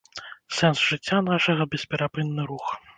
[0.59, 2.67] Сэнс жыцця нашага‒ бесперапынны рух